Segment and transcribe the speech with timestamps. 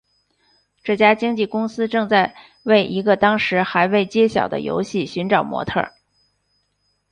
[0.83, 5.93] 这家经纪公司正在为一个当时还未揭晓的游戏寻找模特儿。